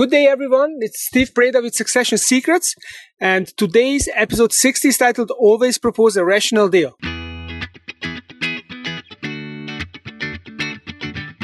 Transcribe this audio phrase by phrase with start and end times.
[0.00, 0.78] Good day, everyone.
[0.80, 2.74] It's Steve Preda with Succession Secrets,
[3.20, 6.96] and today's episode 60 is titled Always Propose a Rational Deal.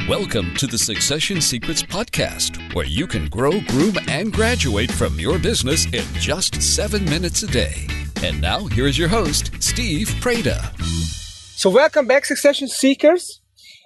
[0.09, 5.37] Welcome to the Succession Secrets Podcast, where you can grow, groom, and graduate from your
[5.37, 7.85] business in just seven minutes a day.
[8.23, 10.75] And now, here is your host, Steve Preda.
[10.81, 13.39] So, welcome back, Succession Seekers.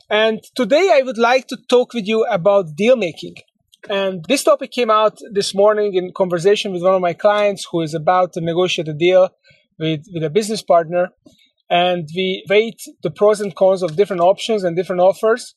[0.10, 3.36] And today I would like to talk with you about deal making.
[3.90, 7.82] And this topic came out this morning in conversation with one of my clients who
[7.82, 9.30] is about to negotiate a deal
[9.80, 11.10] with, with a business partner.
[11.70, 15.56] And we weighed the pros and cons of different options and different offers.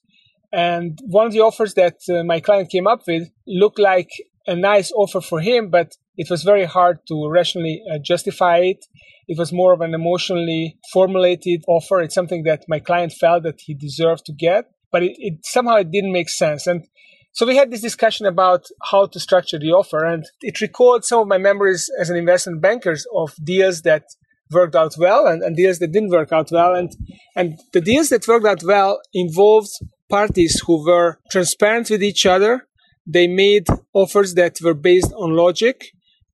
[0.53, 4.11] And one of the offers that uh, my client came up with looked like
[4.47, 8.85] a nice offer for him, but it was very hard to rationally uh, justify it.
[9.27, 12.01] It was more of an emotionally formulated offer.
[12.01, 15.77] It's something that my client felt that he deserved to get, but it, it somehow
[15.77, 16.67] it didn't make sense.
[16.67, 16.87] And
[17.35, 21.21] so we had this discussion about how to structure the offer, and it recalled some
[21.21, 24.05] of my memories as an investment banker of deals that
[24.53, 26.75] worked out well and, and deals that didn't work out well.
[26.75, 26.93] And
[27.35, 29.73] and the deals that worked out well involved
[30.09, 32.69] parties who were transparent with each other.
[33.07, 35.87] They made offers that were based on logic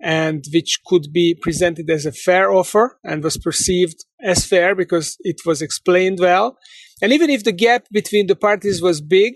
[0.03, 5.17] and which could be presented as a fair offer and was perceived as fair because
[5.21, 6.59] it was explained well.
[7.03, 9.35] And even if the gap between the parties was big,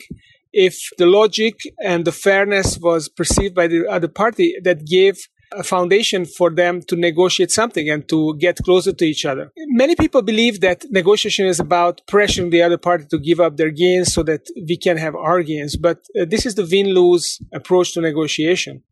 [0.54, 5.16] if the logic and the fairness was perceived by the other party, that gave
[5.52, 9.52] a foundation for them to negotiate something and to get closer to each other.
[9.56, 13.70] Many people believe that negotiation is about pressuring the other party to give up their
[13.70, 15.76] gains so that we can have our gains.
[15.76, 18.82] But uh, this is the win lose approach to negotiation.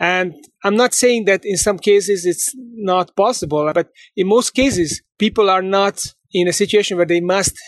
[0.00, 5.02] And I'm not saying that in some cases it's not possible, but in most cases,
[5.18, 6.00] people are not
[6.32, 7.58] in a situation where they must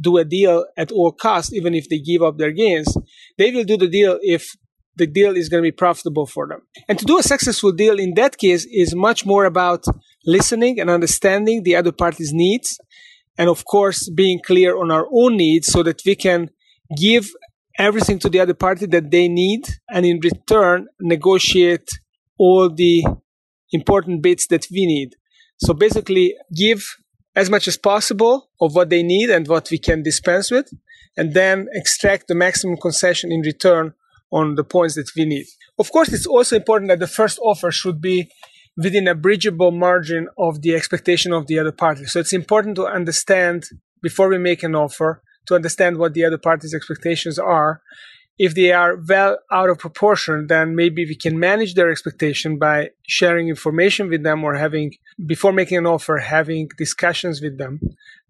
[0.00, 2.96] do a deal at all costs, even if they give up their gains.
[3.36, 4.56] They will do the deal if
[4.96, 6.62] the deal is going to be profitable for them.
[6.88, 9.84] And to do a successful deal in that case is much more about
[10.26, 12.78] listening and understanding the other party's needs.
[13.38, 16.50] And of course, being clear on our own needs so that we can
[16.96, 17.28] give
[17.78, 21.88] everything to the other party that they need and in return negotiate
[22.36, 23.04] all the
[23.72, 25.14] important bits that we need.
[25.58, 26.84] So basically give
[27.40, 30.68] as much as possible of what they need and what we can dispense with,
[31.16, 33.94] and then extract the maximum concession in return
[34.32, 35.46] on the points that we need.
[35.78, 38.28] Of course, it's also important that the first offer should be
[38.76, 42.04] within a bridgeable margin of the expectation of the other party.
[42.06, 43.64] So it's important to understand
[44.02, 47.82] before we make an offer to understand what the other party's expectations are
[48.38, 52.90] if they are well out of proportion, then maybe we can manage their expectation by
[53.06, 54.94] sharing information with them or having,
[55.26, 57.80] before making an offer, having discussions with them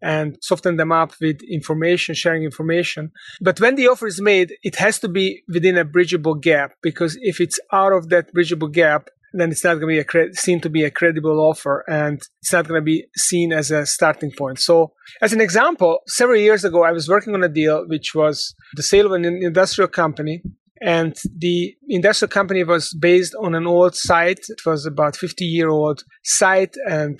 [0.00, 3.10] and soften them up with information, sharing information.
[3.40, 7.18] But when the offer is made, it has to be within a bridgeable gap because
[7.20, 10.32] if it's out of that bridgeable gap, then it's not going to be a cre-
[10.32, 13.84] seen to be a credible offer and it's not going to be seen as a
[13.86, 14.58] starting point.
[14.60, 18.54] So, as an example, several years ago, I was working on a deal which was
[18.74, 20.42] the sale of an industrial company.
[20.80, 24.38] And the industrial company was based on an old site.
[24.48, 26.76] It was about 50 year old site.
[26.88, 27.18] And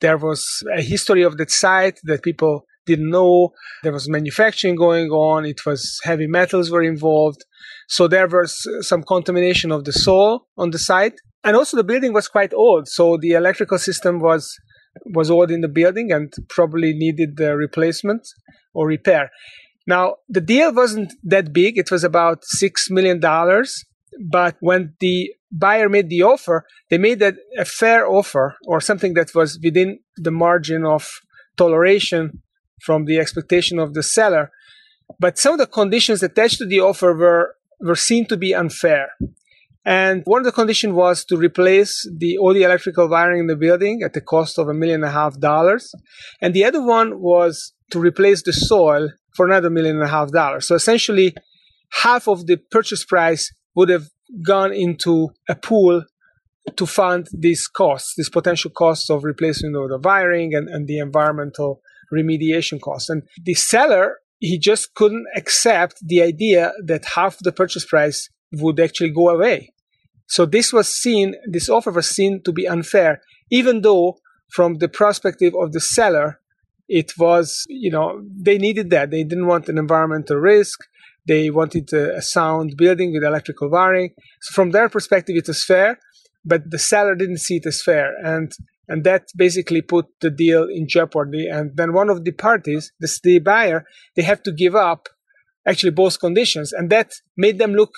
[0.00, 0.44] there was
[0.76, 3.50] a history of that site that people didn't know.
[3.82, 5.44] There was manufacturing going on.
[5.44, 7.44] It was heavy metals were involved.
[7.88, 12.12] So there was some contamination of the soil on the site and also the building
[12.12, 14.58] was quite old, so the electrical system was
[15.04, 18.26] was old in the building and probably needed the replacement
[18.74, 19.30] or repair.
[19.86, 23.84] Now the deal wasn't that big; it was about six million dollars.
[24.18, 29.14] But when the buyer made the offer, they made that a fair offer or something
[29.14, 31.20] that was within the margin of
[31.56, 32.42] toleration
[32.82, 34.50] from the expectation of the seller.
[35.20, 39.10] But some of the conditions attached to the offer were were seen to be unfair.
[39.86, 43.54] And one of the conditions was to replace the all the electrical wiring in the
[43.54, 45.94] building at the cost of a million and a half dollars.
[46.42, 50.32] And the other one was to replace the soil for another million and a half
[50.32, 50.66] dollars.
[50.66, 51.34] So essentially,
[51.92, 54.08] half of the purchase price would have
[54.44, 56.02] gone into a pool
[56.74, 61.80] to fund these costs, these potential costs of replacing the wiring and, and the environmental
[62.12, 63.08] remediation costs.
[63.08, 68.80] And the seller, he just couldn't accept the idea that half the purchase price would
[68.80, 69.72] actually go away.
[70.26, 73.20] So this was seen, this offer was seen to be unfair,
[73.50, 74.18] even though
[74.52, 76.40] from the perspective of the seller,
[76.88, 79.10] it was, you know, they needed that.
[79.10, 80.80] They didn't want an environmental risk.
[81.26, 84.10] They wanted a, sound building with electrical wiring.
[84.42, 85.98] So from their perspective, it was fair,
[86.44, 88.14] but the seller didn't see it as fair.
[88.24, 88.52] And
[88.88, 91.48] and that basically put the deal in jeopardy.
[91.48, 93.84] And then one of the parties, the, the buyer,
[94.14, 95.08] they have to give up
[95.66, 97.90] actually both conditions, and that made them look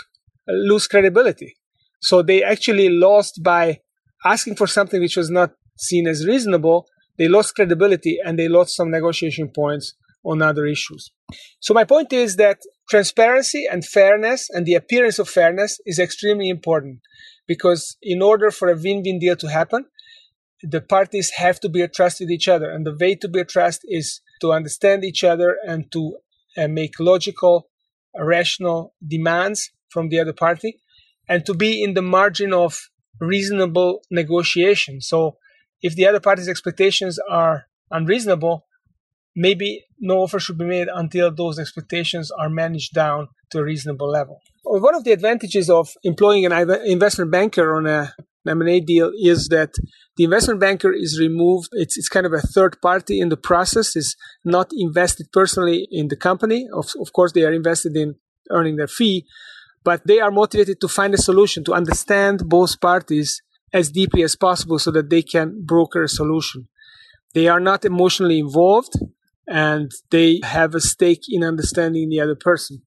[0.49, 1.58] uh, lose credibility
[2.01, 3.81] So they actually lost by
[4.25, 6.87] asking for something which was not seen as reasonable.
[7.19, 11.11] They lost credibility and they lost some negotiation points on other issues.
[11.61, 12.59] So my point is that
[12.91, 17.01] transparency and fairness and the appearance of fairness is extremely important
[17.47, 19.87] because in order for a win-win deal to happen,
[20.63, 22.71] the parties have to be at trust with each other.
[22.71, 26.19] And the way to be at trust is to understand each other and to
[26.57, 27.69] uh, make logical,
[28.17, 30.81] rational demands from the other party
[31.29, 32.79] and to be in the margin of
[33.21, 35.01] reasonable negotiation.
[35.01, 35.37] So
[35.83, 38.67] if the other party's expectations are unreasonable,
[39.35, 44.11] maybe no offer should be made until those expectations are managed down to a reasonable
[44.11, 44.41] level.
[44.65, 46.53] One of the advantages of employing an
[46.85, 48.15] investment banker on a
[48.47, 49.75] M&A deal is that
[50.17, 51.69] the investment banker is removed.
[51.73, 56.09] It's, it's kind of a third party in the process, is not invested personally in
[56.09, 56.67] the company.
[56.73, 58.17] Of, of course, they are invested in
[58.51, 59.27] earning their fee,
[59.89, 63.41] but they are motivated to find a solution, to understand both parties
[63.73, 66.69] as deeply as possible so that they can broker a solution.
[67.33, 68.95] They are not emotionally involved
[69.47, 72.83] and they have a stake in understanding the other person.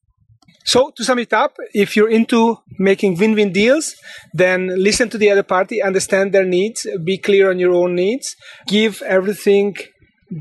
[0.63, 3.95] So, to sum it up, if you're into making win win deals,
[4.41, 8.35] then listen to the other party, understand their needs, be clear on your own needs,
[8.67, 9.75] give everything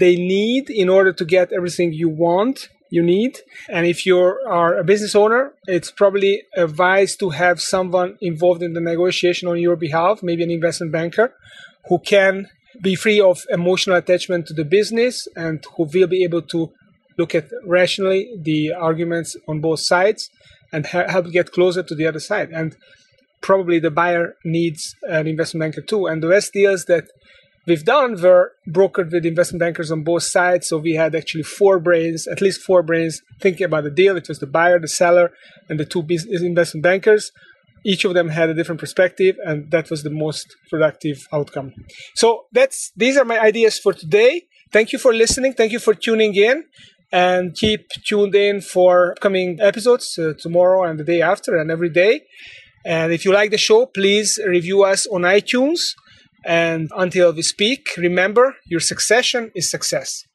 [0.03, 3.39] they need in order to get everything you want you need.
[3.69, 8.75] And if you are a business owner, it's probably advised to have someone involved in
[8.75, 11.33] the negotiation on your behalf, maybe an investment banker
[11.89, 12.49] who can
[12.83, 16.71] be free of emotional attachment to the business and who will be able to
[17.19, 20.31] look at rationally the arguments on both sides
[20.73, 22.51] and ha- help get closer to the other side.
[22.51, 22.77] And
[23.41, 26.07] probably the buyer needs an investment banker too.
[26.07, 27.05] And the best deals that
[27.71, 30.69] we've done were brokered with investment bankers on both sides.
[30.69, 34.17] So we had actually four brains, at least four brains, thinking about the deal.
[34.17, 35.31] It was the buyer, the seller,
[35.69, 37.31] and the two business investment bankers.
[37.93, 41.69] Each of them had a different perspective, and that was the most productive outcome.
[42.15, 44.33] So that's these are my ideas for today.
[44.77, 45.55] Thank you for listening.
[45.55, 46.65] Thank you for tuning in.
[47.13, 51.93] And keep tuned in for upcoming episodes uh, tomorrow and the day after and every
[52.05, 52.15] day.
[52.85, 55.81] And if you like the show, please review us on iTunes
[56.45, 60.27] and until we speak, remember your succession is success.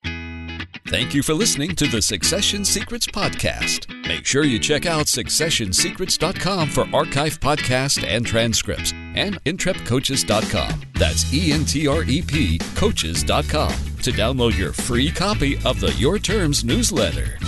[0.87, 3.89] Thank you for listening to the Succession Secrets Podcast.
[4.07, 10.81] Make sure you check out successionsecrets.com for archive podcasts and transcripts, and entrepcoaches.com.
[10.93, 13.71] That's E N T R E P coaches.com
[14.03, 17.39] to download your free copy of the Your Terms newsletter.